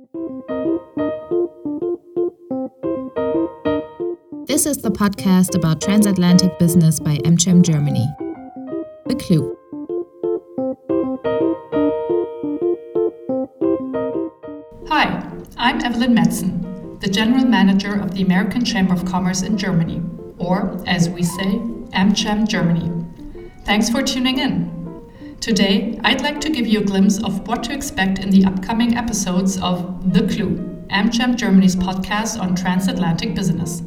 [0.00, 0.08] This
[4.64, 8.06] is the podcast about transatlantic business by AmCham Germany.
[9.04, 9.54] The Clue.
[14.88, 15.22] Hi,
[15.58, 20.00] I'm Eveline Metzen, the General Manager of the American Chamber of Commerce in Germany,
[20.38, 21.60] or as we say,
[21.92, 22.90] AmCham Germany.
[23.66, 24.79] Thanks for tuning in.
[25.40, 28.98] Today, I'd like to give you a glimpse of what to expect in the upcoming
[28.98, 30.58] episodes of The Clue,
[30.90, 33.80] AmCham Germany's podcast on transatlantic business.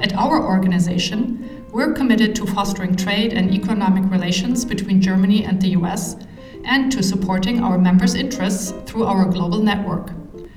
[0.00, 5.76] At our organization, we're committed to fostering trade and economic relations between Germany and the
[5.76, 6.16] US
[6.64, 10.12] and to supporting our members' interests through our global network.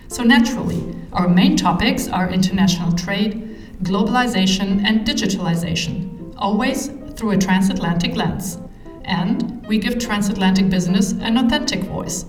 [0.07, 6.87] So, naturally, our main topics are international trade, globalization, and digitalization, always
[7.17, 8.57] through a transatlantic lens.
[9.05, 12.25] And we give transatlantic business an authentic voice.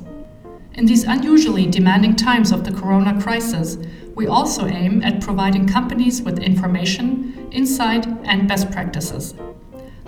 [0.74, 3.76] In these unusually demanding times of the corona crisis,
[4.14, 9.34] we also aim at providing companies with information, insight, and best practices.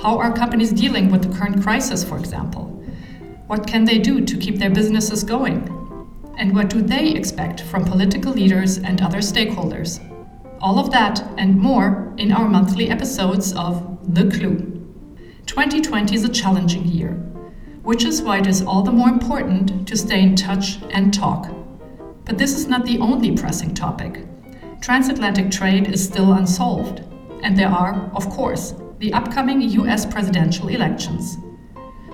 [0.03, 2.65] How are companies dealing with the current crisis, for example?
[3.47, 5.69] What can they do to keep their businesses going?
[6.39, 10.01] And what do they expect from political leaders and other stakeholders?
[10.61, 14.74] All of that and more in our monthly episodes of The Clue.
[15.55, 17.13] 2020 is a challenging year,
[17.85, 21.49] which is why it is all the more important to stay in touch and talk.
[22.25, 24.27] But this is not the only pressing topic.
[24.81, 27.05] Transatlantic trade is still unsolved,
[27.45, 31.39] and there are, of course, the upcoming US presidential elections.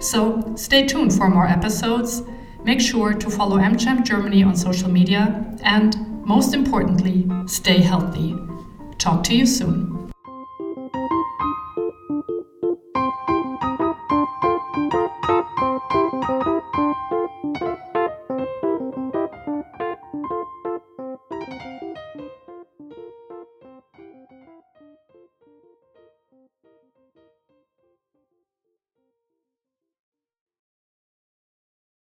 [0.00, 2.22] So stay tuned for more episodes.
[2.62, 8.36] Make sure to follow AmCham Germany on social media, and most importantly, stay healthy.
[8.98, 9.99] Talk to you soon.